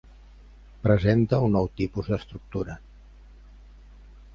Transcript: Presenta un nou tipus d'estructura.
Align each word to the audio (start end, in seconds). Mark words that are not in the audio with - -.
Presenta 0.87 1.39
un 1.49 1.53
nou 1.57 1.71
tipus 1.83 2.11
d'estructura. 2.15 2.83